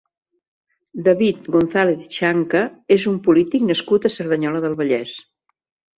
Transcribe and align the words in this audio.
David 1.07 1.49
González 1.57 2.09
Chanca 2.17 2.63
és 2.97 3.07
un 3.15 3.19
polític 3.29 3.69
nascut 3.69 4.09
a 4.11 4.15
Cerdanyola 4.19 4.63
del 4.65 4.79
Vallès. 4.81 5.17